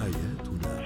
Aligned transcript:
حياتنا 0.00 0.80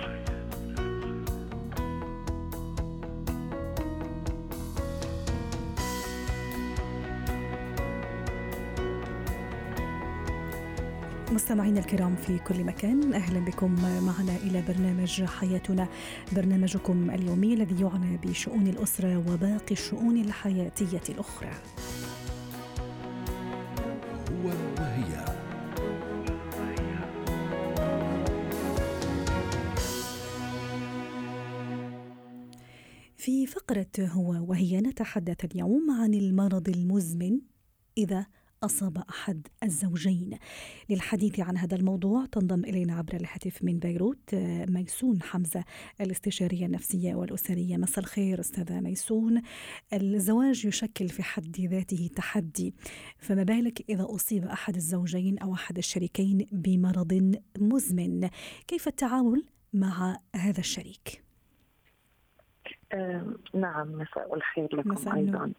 مستمعينا 11.33 11.81
الكرام 11.81 12.17
في 12.17 12.39
كل 12.39 12.65
مكان 12.65 13.15
أهلا 13.15 13.41
بكم 13.41 13.75
معنا 13.83 14.37
إلى 14.37 14.63
برنامج 14.69 15.25
حياتنا 15.25 15.89
برنامجكم 16.33 17.11
اليومي 17.11 17.55
الذي 17.55 17.83
يعنى 17.83 18.17
بشؤون 18.25 18.67
الأسرة 18.67 19.17
وباقي 19.17 19.73
الشؤون 19.73 20.17
الحياتية 20.17 21.03
الأخرى. 21.09 21.51
في 33.25 33.47
فقرة 33.47 33.87
هو 33.99 34.47
وهي 34.51 34.81
نتحدث 34.81 35.45
اليوم 35.45 35.91
عن 35.91 36.15
المرض 36.15 36.69
المزمن 36.69 37.41
إذا 37.99 38.27
أصاب 38.63 38.99
أحد 39.11 39.47
الزوجين. 39.63 40.39
للحديث 40.91 41.41
عن 41.41 41.57
هذا 41.57 41.77
الموضوع 41.77 42.27
تنضم 42.27 42.65
إلينا 42.65 42.95
عبر 42.95 43.17
الهاتف 43.17 43.65
من 43.65 43.79
بيروت 43.79 44.35
آه، 44.35 44.67
ميسون 44.67 45.23
حمزة 45.23 45.65
الاستشارية 46.01 46.67
النفسية 46.67 47.15
والأسرية. 47.15 47.77
مساء 47.77 47.99
الخير 47.99 48.41
أستاذة 48.41 48.81
ميسون. 48.81 49.43
الزواج 49.93 50.65
يشكل 50.65 51.09
في 51.09 51.23
حد 51.23 51.61
ذاته 51.61 52.11
تحدي. 52.17 52.75
فما 53.19 53.43
بالك 53.43 53.85
إذا 53.91 54.07
أصيب 54.09 54.45
أحد 54.45 54.77
الزوجين 54.77 55.39
أو 55.39 55.55
أحد 55.55 55.79
الشريكين 55.79 56.47
بمرض 56.53 57.39
مزمن؟ 57.59 58.29
كيف 58.69 58.89
التعامل 58.89 59.45
مع 59.73 60.21
هذا 60.35 60.61
الشريك؟ 60.61 61.24
آه 62.95 63.23
نعم 63.55 63.93
مساء 63.93 64.35
الخير 64.35 64.77
لكم 64.77 64.91
مساء 64.91 65.15
أيضا. 65.15 65.53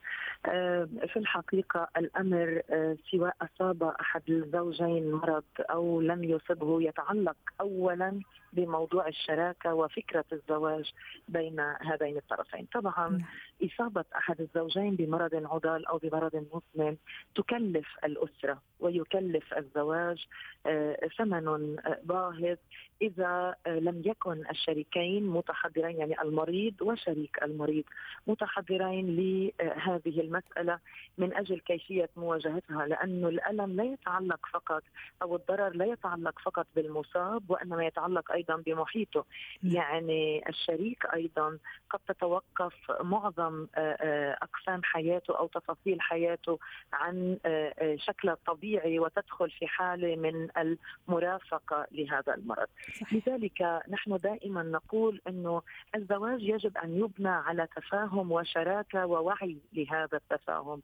آه 0.46 0.88
في 1.08 1.20
الحقيقة 1.20 1.88
الأمر 1.98 2.62
آه 2.70 2.98
سواء 3.12 3.36
أصاب 3.42 3.84
أحد 3.84 4.22
الزوجين 4.30 5.12
مرض 5.12 5.44
أو 5.60 6.02
لم 6.02 6.24
يصبه 6.24 6.82
يتعلق 6.82 7.38
اولا 7.62 8.20
بموضوع 8.56 9.08
الشراكة 9.08 9.74
وفكرة 9.74 10.26
الزواج 10.34 10.94
بين 11.30 11.60
هذين 11.60 12.18
الطرفين، 12.18 12.68
طبعا 12.74 13.10
نعم. 13.10 13.24
إصابة 13.64 14.06
أحد 14.16 14.42
الزوجين 14.42 14.96
بمرض 14.96 15.36
عضال 15.36 15.86
أو 15.86 15.98
بمرض 15.98 16.36
مزمن 16.36 16.96
تكلف 17.36 17.88
الأسرة 18.04 18.62
ويكلف 18.80 19.54
الزواج 19.54 20.26
آه، 20.66 21.10
ثمن 21.18 21.48
آه، 21.80 22.00
باهظ 22.04 22.58
إذا 23.02 23.56
آه، 23.68 23.80
لم 23.80 24.02
يكن 24.06 24.44
الشريكين 24.52 25.28
متحضرين 25.28 25.98
يعني 25.98 26.22
المريض 26.22 26.82
وشريك 26.82 27.25
المريض 27.44 27.84
متحضرين 28.28 29.16
لهذه 29.16 30.22
المسألة 30.22 30.80
من 31.18 31.34
أجل 31.34 31.60
كيفية 31.60 32.10
مواجهتها 32.18 32.86
لأنه 32.86 33.28
الألم 33.28 33.76
لا 33.76 33.84
يتعلق 33.84 34.40
فقط 34.54 34.84
أو 35.22 35.36
الضرر 35.36 35.70
لا 35.70 35.86
يتعلق 35.86 36.40
فقط 36.40 36.68
بالمصاب 36.76 37.50
وإنما 37.50 37.86
يتعلق 37.86 38.32
أيضا 38.32 38.56
بمحيطه. 38.56 39.26
يعني 39.64 40.50
الشريك 40.50 41.06
أيضا 41.14 41.58
قد 41.90 42.00
تتوقف 42.08 42.74
معظم 43.02 43.68
آه، 43.76 43.98
آه، 44.02 44.38
أقسام 44.42 44.84
حياته 44.84 45.38
أو 45.38 45.48
تفاصيل 45.48 46.02
حياته 46.02 46.60
عن 46.94 47.38
آه، 47.46 47.96
شكله 47.96 48.34
الطبيعي 48.34 49.00
وتدخل 49.00 49.50
في 49.52 49.68
حالة 49.68 50.16
من 50.16 50.48
المرافقة 50.58 51.88
لهذا 51.92 52.34
المرض. 52.36 52.68
صحيح. 53.02 53.14
لذلك 53.14 53.82
نحن 53.90 54.18
دائما 54.18 54.64
نقول 54.64 55.22
إنه 55.28 55.62
الزواج 55.96 56.42
يجب 56.42 56.78
أن 56.78 57.00
يبنى 57.06 57.30
على 57.30 57.68
تفاهم 57.76 58.32
وشراكة 58.32 59.06
ووعي 59.06 59.58
لهذا 59.74 60.18
التفاهم. 60.18 60.82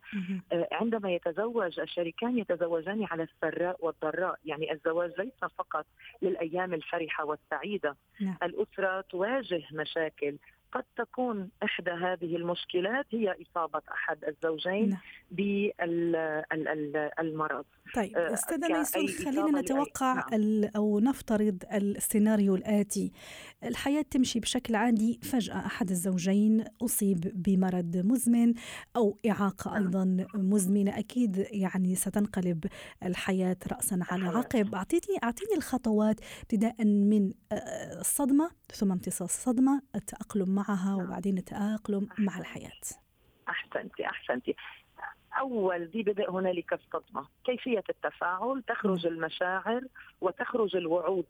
آه، 0.52 0.68
عندما 0.72 1.12
يتزوج 1.12 1.80
الشريكان 1.80 2.38
يتزوجان 2.38 3.04
على 3.04 3.24
السراء 3.24 3.78
والضراء 3.86 4.40
يعني 4.46 4.72
الزواج 4.72 5.12
ليس 5.18 5.52
فقط 5.58 5.86
للأيام 6.22 6.74
الفرحة 6.74 7.26
والسعيدة 7.26 7.96
نعم. 8.22 8.38
الأسرة 8.44 9.02
تواجه 9.02 9.64
مشاكل 9.72 10.38
قد 10.72 10.84
تكون 10.98 11.50
إحدى 11.64 11.92
هذه 11.92 12.36
المشكلات 12.36 13.06
هي 13.12 13.36
إصابة 13.42 13.82
أحد 13.92 14.24
الزوجين 14.24 14.90
نعم. 14.90 15.00
بالمرض 16.42 17.66
طيب 17.96 18.18
آه، 18.18 18.34
أستاذة 18.34 18.68
ميسون 18.68 19.08
خلينا 19.08 19.62
نتوقع 19.62 20.14
نعم. 20.14 20.72
أو 20.76 21.00
نفترض 21.00 21.64
السيناريو 21.74 22.56
الآتي 22.56 23.12
الحياة 23.64 24.02
تمشي 24.02 24.40
بشكل 24.40 24.76
عادي. 24.76 25.20
فجأة 25.24 25.66
أحد 25.66 25.90
الزوجين 25.90 26.66
أصيب 26.84 27.20
بمرض 27.36 27.98
مزمن 27.98 28.54
أو 28.96 29.18
إعاقة 29.30 29.72
نعم. 29.72 29.84
أيضا 29.84 30.26
مزمنة. 30.36 31.00
أكيد 31.00 31.48
يعني 31.52 31.96
ستنقلب 31.96 32.66
الحياة 33.04 33.58
راسا 33.72 34.00
على. 34.10 34.26
عقب. 34.26 34.76
اعطيني 34.76 35.18
أعطيني 35.24 35.56
الخطوات 35.58 36.20
ابتداء 36.42 36.86
من 36.86 37.34
آه، 37.52 38.00
الصدمة 38.00 38.52
ثم 38.74 38.92
امتصاص 38.92 39.22
الصدمة 39.22 39.82
التأقلم 39.96 40.50
معها 40.56 40.98
نعم. 40.98 41.02
وبعدين 41.02 41.38
التأقلم 41.38 42.08
مع 42.18 42.40
الحياة. 42.40 42.82
أحسنتي 43.50 44.06
أحسنتي. 44.06 44.56
أول 45.40 45.90
ذي 45.94 46.04
بدء 46.04 46.32
هنالك 46.32 46.74
الصدمه 46.74 47.28
كيفية 47.46 47.84
التفاعل؟ 47.90 48.64
تخرج 48.68 49.06
المشاعر 49.06 49.82
وتخرج 50.22 50.76
الوعود. 50.76 51.26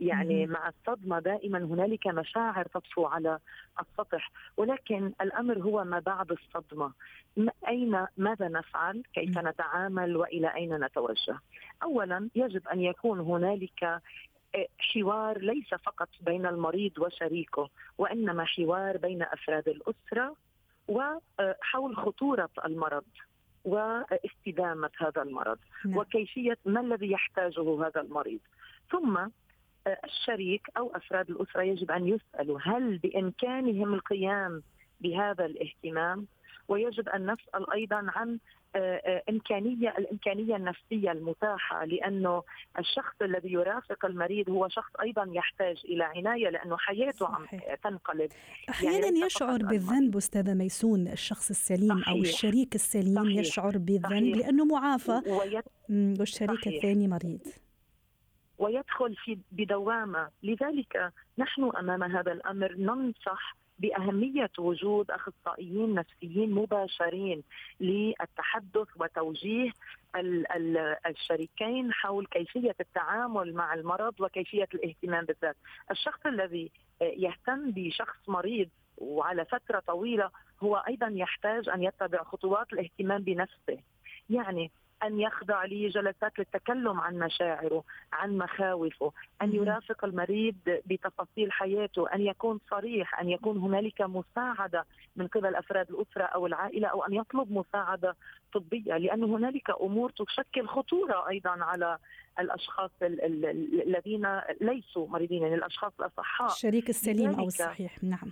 يعني. 0.00 0.46
مع 0.46 0.68
الصدمة 0.68 1.18
دائما 1.20 1.58
هنالك 1.58 2.06
مشاعر 2.06 2.66
تطفو 2.66 3.06
على 3.06 3.38
السطح 3.80 4.30
ولكن 4.56 5.12
الأمر 5.20 5.58
هو 5.58 5.84
ما 5.84 5.98
بعد 5.98 6.32
الصدمة 6.32 6.92
م- 7.36 7.48
اين 7.68 8.06
ماذا 8.16 8.48
نفعل 8.48 9.02
كيف. 9.14 9.38
نتعامل 9.38 10.16
وإلى 10.16 10.54
أين 10.54 10.84
نتوجه 10.84 11.38
اولا 11.82 12.28
يجب 12.34 12.68
أن 12.68 12.80
يكون 12.80 13.20
هنالك 13.20 13.84
آه، 13.84 14.66
حوار 14.78 15.38
ليس 15.38 15.74
فقط 15.74 16.08
بين 16.20 16.46
المريض 16.46 16.98
وشريكه 16.98 17.68
وإنما 17.98 18.44
حوار 18.44 18.96
بين 18.96 19.22
أفراد 19.22 19.68
الأسرة 19.68 20.36
وحول 20.88 21.96
خطورة 21.96 22.48
المرض 22.64 23.04
واستدامة 23.64 24.90
هذا 24.98 25.22
المرض 25.22 25.58
نعم. 25.84 25.96
وكيفية 25.96 26.58
ما 26.64 26.80
الذي 26.80 27.10
يحتاجه 27.10 27.86
هذا 27.86 28.00
المريض 28.00 28.40
ثم 28.90 29.16
آه، 29.16 29.30
الشريك 30.04 30.68
أو 30.76 30.90
أفراد 30.94 31.30
الأسرة 31.30 31.62
يجب 31.62 31.90
أن 31.90 32.08
يسألوا 32.08 32.58
هل 32.62 32.98
بإمكانهم 32.98 33.94
القيام 33.94 34.62
بهذا 35.00 35.44
الاهتمام 35.46 36.26
ويجب 36.68 37.08
أن 37.08 37.30
نسأل 37.32 37.72
أيضا 37.72 38.06
عن 38.08 38.38
آه، 38.76 38.78
آه، 39.06 39.22
إمكانية 39.30 39.94
الإمكانية 39.98 40.56
النفسية 40.56 41.12
المتاحة 41.12 41.84
لأنه 41.84 42.42
الشخص 42.78 43.14
الذي 43.22 43.52
يرافق 43.52 44.04
المريض 44.04 44.50
هو 44.50 44.68
شخص 44.68 44.90
أيضا 45.02 45.26
يحتاج 45.32 45.76
إلى 45.84 46.04
عناية 46.04 46.48
لأنه 46.48 46.76
حياته 46.76 47.26
عم. 47.26 47.46
تنقلب 47.84 48.30
أحيانا 48.68 49.06
ليس 49.06 49.26
يشعر 49.26 49.58
بالذنب 49.62 50.16
أستاذة 50.16 50.54
ميسون 50.54 51.08
الشخص 51.08 51.50
السليم 51.50 51.92
أو 51.92 51.98
صحيح. 52.02 52.20
الشريك 52.20 52.74
السليم 52.74 53.24
صحيح. 53.24 53.38
يشعر 53.38 53.78
بالذنب 53.78 54.34
صحيح. 54.34 54.36
لأنه 54.46 54.64
معافى 54.64 55.22
ويت 55.26 55.64
والشريك. 56.20 56.66
الثاني 56.66 57.08
مريض 57.08 57.40
ويدخل 58.58 59.14
في 59.16 59.38
بدوامة، 59.52 60.28
لذلك 60.42 61.12
نحن 61.38 61.70
أمام 61.76 62.02
هذا 62.02 62.32
الأمر 62.32 62.72
ننصح 62.72 63.56
بأهمية 63.78 64.50
وجود 64.58 65.10
أخصائيين 65.10 65.94
نفسيين 65.94 66.50
مباشرين 66.54 67.42
للتحدث 67.80 68.88
وتوجيه 69.00 69.70
ال- 70.16 70.52
ال- 70.52 70.96
الشريكين 71.06 71.92
حول 71.92 72.26
كيفية 72.26 72.74
التعامل 72.80 73.54
مع 73.54 73.74
المرض 73.74 74.14
وكيفية 74.20 74.68
الاهتمام 74.74 75.24
بالذات. 75.24 75.56
الشخص 75.90 76.26
الذي 76.26 76.70
يهتم 77.00 77.70
بشخص 77.70 78.28
مريض 78.28 78.68
وعلى 78.98 79.44
فترة 79.44 79.80
طويلة 79.86 80.30
هو 80.62 80.76
أيضا 80.76 81.06
يحتاج 81.08 81.68
أن 81.68 81.82
يتبع 81.82 82.22
خطوات 82.22 82.72
الاهتمام 82.72 83.22
بنفسه. 83.22 83.78
يعني 84.30 84.70
أن 85.02 85.20
يخضع 85.20 85.64
لجلسات 85.64 86.38
للتكلم 86.38 87.00
عن 87.00 87.18
مشاعره، 87.18 87.84
عن 88.12 88.38
مخاوفه، 88.38 89.12
مم. 89.42 89.54
يرافق 89.54 90.04
المريض 90.04 90.54
بتفاصيل 90.66 91.52
حياته، 91.52 92.08
أن 92.14 92.20
يكون 92.20 92.60
صريح، 92.70 93.20
أن 93.20 93.28
يكون 93.28 93.58
هنالك 93.58 94.02
مساعدة 94.02 94.84
من 95.16 95.26
قبل 95.26 95.54
أفراد 95.54 95.90
الأسرة 95.90 96.22
أو 96.24 96.46
العائلة 96.46 96.88
أو 96.88 97.04
أن 97.04 97.12
يطلب 97.14 97.52
مساعدة 97.52 98.16
طبية، 98.52 98.96
لأن 98.96 99.24
هنالك 99.24 99.70
أمور 99.80 100.10
تشكل 100.10 100.66
خطورة 100.66 101.28
أيضا 101.28 101.50
على 101.50 101.98
الأشخاص 102.38 102.90
ال- 103.02 103.24
ال- 103.24 103.82
الذين 103.88 104.40
ليسوا 104.60 105.08
مريضين، 105.08 105.42
يعني 105.42 105.54
الأشخاص 105.54 105.92
الأصحاء. 106.00 106.48
الشريك 106.52 106.88
السليم 106.88 107.30
لذلك- 107.30 107.46
الصحيح 107.46 108.04
نعم 108.04 108.30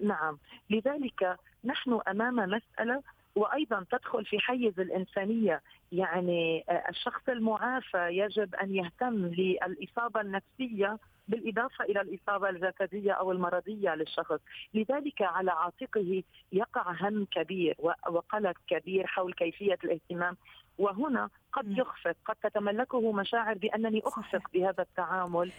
نعم 0.00 0.38
لذلك 0.70 1.36
نحن 1.64 2.00
أمام 2.08 2.36
مسألة 2.36 3.02
وأيضا 3.36 3.84
تدخل 3.90 4.24
في 4.24 4.38
حيز 4.38 4.80
الإنسانية. 4.80 5.62
يعني 5.92 6.64
آه، 6.68 6.84
الشخص 6.88 7.28
المعافى 7.28 8.08
يجب 8.10 8.54
أن 8.54 8.74
يهتم 8.74 9.14
للإصابة 9.14 10.20
النفسية 10.20 10.98
بالإضافة 11.28 11.84
إلى 11.84 12.00
الإصابة 12.00 12.48
الجسدية 12.48 13.12
أو 13.12 13.32
المرضية 13.32 13.94
للشخص، 13.94 14.40
لذلك 14.74 15.22
على 15.22 15.50
عاتقه 15.50 16.22
يقع 16.52 16.94
هم 17.00 17.24
كبير 17.30 17.76
وقلق 18.08 18.56
كبير 18.68 19.06
حول 19.06 19.32
كيفية 19.32 19.78
الاهتمام. 19.84 20.36
وهنا 20.78 21.28
قد 21.52 21.78
يخفق 21.78 22.16
قد 22.24 22.36
تتملكه 22.42 23.12
مشاعر 23.12 23.54
بأنني 23.54 24.02
أخفق 24.04 24.50
بهذا 24.54 24.82
التعامل. 24.82 25.52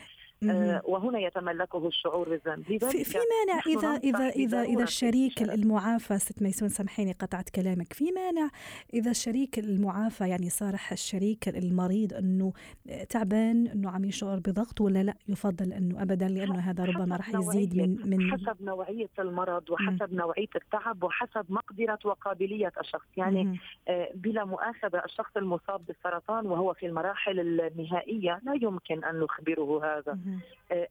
وهنا 0.86 1.20
يتملكه 1.20 1.88
الشعور 1.88 2.30
بالذنب. 2.30 2.64
في, 2.64 3.04
في 3.04 3.18
مانع 3.18 3.62
اذا 3.68 3.98
اذا 4.04 4.30
إذا 4.30 4.62
اذا 4.62 4.84
الشريك 4.84 5.42
المعافى 5.42 6.18
ست 6.18 6.42
ميسون 6.42 6.70
سامحيني 6.70 7.12
قطعت 7.12 7.50
كلامك. 7.50 7.94
في 7.94 8.12
مانع 8.12 8.50
إذا 8.94 9.12
الشريك 9.12 9.60
المعافى 9.60 10.30
يعني 10.30 10.50
صارح 10.50 10.92
الشريك 10.92 11.50
المريض 11.50 12.14
إنه 12.14 12.54
تعبان 13.10 13.68
إنه 13.68 13.90
عم 13.90 14.06
يشعر 14.06 14.40
بضغط 14.40 14.82
ولا 14.82 15.04
لا؟ 15.04 15.14
يفضل 15.28 15.74
إنه 15.74 16.02
ابدا 16.02 16.28
لأنه 16.28 16.60
هذا 16.60 16.86
ربما 16.86 17.16
راح 17.16 17.30
يزيد 17.30 17.76
من 17.78 18.10
من 18.10 18.32
حسب 18.32 18.58
نوعية 18.62 19.10
المرض 19.20 19.70
وحسب 19.70 20.14
مم. 20.14 20.20
نوعية 20.20 20.50
التعب 20.56 21.04
وحسب 21.04 21.46
مقدرة 21.50 22.00
وقابلية 22.06 22.72
الشخص. 22.80 23.08
يعني 23.18 23.60
آه 23.88 24.12
بلا 24.16 24.46
مؤاخذة 24.46 25.02
الشخص 25.06 25.38
المصاب 25.38 25.86
بالسرطان 25.86 26.46
وهو 26.46 26.74
في 26.74 26.86
المراحل 26.86 27.40
النهائية 27.40 28.42
لا 28.44 28.54
يمكن 28.62 29.04
أن 29.04 29.20
نخبره 29.20 29.86
هذا. 29.86 30.12
آه، 30.12 30.35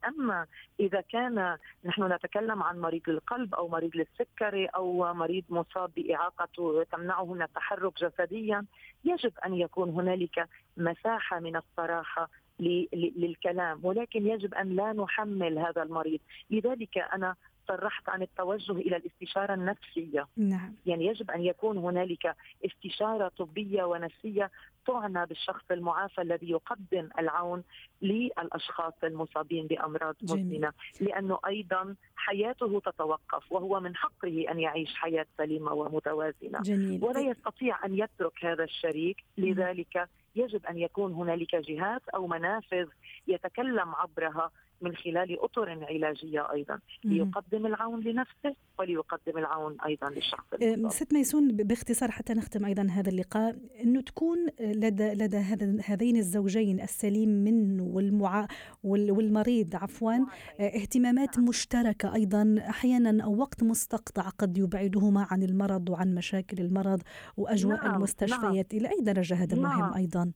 أما 0.07 0.45
إذا 0.79 1.01
كان 1.01 1.57
نحن 1.85 2.13
نتكلم 2.13 2.63
عن 2.63 2.79
مريض 2.79 3.09
القلب 3.09 3.55
أو 3.55 3.67
مريض 3.67 3.91
للسكري 3.95 4.65
أو 4.65 5.13
مريض 5.13 5.43
مصاب 5.49 5.91
بإعاقة 5.95 6.83
تمنعه 6.91 7.33
من 7.33 7.41
التحرك 7.41 7.93
جسديا 7.99 8.65
يجب 9.05 9.33
أن 9.45 9.53
يكون 9.53 9.89
هنالك 9.89 10.47
مساحة 10.77 11.39
من 11.39 11.55
الصراحة 11.55 12.29
للكلام 12.59 13.79
ولكن 13.83 14.27
يجب 14.27 14.53
أن 14.53 14.75
لا 14.75 14.93
نحمل 14.93 15.59
هذا 15.59 15.83
المريض. 15.83 16.19
لذلك 16.49 16.97
أنا 16.97 17.35
صرحت 17.67 18.09
عن 18.09 18.21
التوجه 18.21 18.71
إلى 18.71 18.97
الاستشارة 18.97 19.53
النفسية 19.53 20.27
نعم. 20.37 20.75
يعني 20.85 21.05
يجب 21.05 21.31
أن 21.31 21.41
يكون 21.41 21.77
هنالك 21.77 22.35
استشارة 22.65 23.31
طبية 23.37 23.83
ونفسية 23.83 24.51
تعنى 24.87 25.25
بالشخص 25.25 25.63
المعافى 25.71 26.21
الذي 26.21 26.49
يقدم 26.49 27.09
العون 27.19 27.63
للأشخاص 28.01 28.93
المصابين 29.03 29.67
بأمراض 29.67 30.15
مزمنة 30.21 30.71
لأنه 31.01 31.39
أيضا 31.47 31.95
حياته 32.15 32.79
تتوقف 32.79 33.51
وهو 33.51 33.79
من 33.79 33.95
حقه 33.95 34.45
أن 34.51 34.59
يعيش 34.59 34.95
حياة 34.95 35.25
سليمة 35.37 35.73
ومتوازنة 35.73 36.61
جميل. 36.61 37.03
ولا 37.03 37.19
يستطيع 37.19 37.85
أن 37.85 37.95
يترك 37.95 38.45
هذا 38.45 38.63
الشريك 38.63 39.23
لذلك 39.37 40.09
يجب 40.35 40.65
أن 40.65 40.77
يكون 40.77 41.13
هنالك 41.13 41.55
جهات 41.55 42.01
أو 42.09 42.27
منافذ 42.27 42.87
يتكلم 43.27 43.95
عبرها 43.95 44.51
من 44.85 44.95
خلال 44.95 45.39
أطر 45.39 45.69
علاجية 45.69 46.51
أيضا 46.51 46.79
ليقدم 47.03 47.65
العون 47.65 48.03
لنفسه 48.03 48.55
وليقدم 48.79 49.37
العون 49.37 49.77
أيضا 49.85 50.09
للشخص. 50.09 50.45
ست 50.87 51.13
ميسون 51.13 51.47
باختصار 51.47 52.11
حتى 52.11 52.33
نختم 52.33 52.65
أيضا 52.65 52.87
هذا 52.91 53.09
اللقاء 53.09 53.55
أنه 53.83 54.01
تكون 54.01 54.37
لدى 54.59 55.13
لدى 55.13 55.37
هذين 55.85 56.17
الزوجين 56.17 56.81
السليم 56.81 57.29
منه 57.29 57.83
والمع 57.83 58.47
والمريض 58.83 59.75
عفوا 59.75 60.13
اهتمامات 60.59 61.37
نعم. 61.37 61.47
مشتركة 61.47 62.15
أيضا 62.15 62.55
أحيانا 62.69 63.23
أو 63.23 63.35
وقت 63.35 63.63
مستقطع 63.63 64.29
قد 64.29 64.57
يبعدهما 64.57 65.27
عن 65.31 65.43
المرض 65.43 65.89
وعن 65.89 66.15
مشاكل 66.15 66.59
المرض 66.59 67.01
وأجواء 67.37 67.83
نعم. 67.83 67.95
المستشفيات 67.95 68.73
نعم. 68.73 68.85
إلى 68.85 68.89
أي 68.89 69.01
درجة 69.01 69.35
هذا 69.35 69.57
نعم. 69.57 69.79
مهم 69.79 69.93
أيضا؟ 69.93 70.31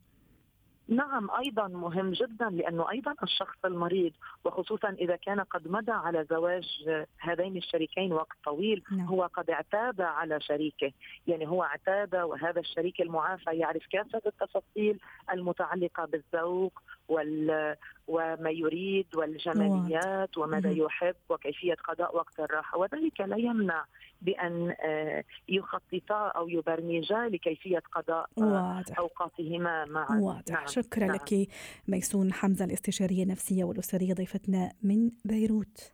نعم 0.89 1.29
أيضا 1.31 1.67
مهم 1.67 2.11
جدا 2.11 2.49
لأنه 2.49 2.89
أيضا 2.89 3.15
الشخص 3.23 3.57
المريض 3.65 4.11
وخصوصا 4.45 4.89
إذا 4.89 5.15
كان 5.15 5.39
قد 5.39 5.67
مضى 5.67 5.91
على 5.91 6.25
زواج 6.29 6.89
هذين 7.19 7.57
الشريكين 7.57 8.13
وقت 8.13 8.37
طويل 8.45 8.83
نعم. 8.91 9.07
هو 9.07 9.29
قد 9.33 9.49
اعتاد 9.49 10.01
على 10.01 10.41
شريكه 10.41 10.91
يعني 11.27 11.47
هو 11.47 11.63
اعتاد 11.63 12.15
وهذا 12.15 12.59
الشريك 12.59 13.01
المعافى 13.01 13.51
يعرف 13.51 13.85
كافة 13.91 14.21
التفاصيل 14.25 14.99
المتعلقة 15.31 16.05
بالذوق 16.05 16.81
وال 17.09 17.75
وما 18.07 18.49
يريد 18.49 19.05
والجماليات 19.15 20.37
وماذا 20.37 20.71
يحب 20.71 21.15
وكيفية 21.29 21.73
قضاء 21.73 22.15
وقت 22.15 22.39
الراحة. 22.39 22.77
وذلك 22.77 23.21
لا 23.21 23.37
يمنع 23.37 23.85
بأن 24.21 24.75
آه، 24.85 25.23
يخططا 25.49 26.27
أو 26.27 26.49
يبرمجا 26.49 27.29
لكيفية 27.29 27.83
قضاء 27.91 28.29
واضح. 28.37 28.99
أوقاتهما 28.99 29.85
معا. 29.85 30.19
واضح. 30.19 30.53
نعم. 30.53 30.67
شكرا 30.67 31.05
نعم. 31.05 31.15
لك 31.15 31.47
ميسون 31.87 32.33
حمزة 32.33 32.65
الاستشارية 32.65 33.23
النفسية 33.23 33.63
والأسرية 33.63 34.13
ضيفتنا 34.13 34.71
من 34.83 35.11
بيروت. 35.25 35.93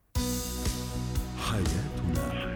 حياتنا. 1.37 2.54